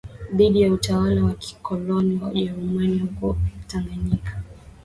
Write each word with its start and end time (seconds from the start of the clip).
dhidi 0.33 0.61
ya 0.61 0.71
utawala 0.73 1.23
wa 1.23 1.33
kikoloni 1.33 2.19
wa 2.23 2.31
Ujerumani 2.31 2.99
huko 2.99 3.37
Tanganyika 3.67 4.43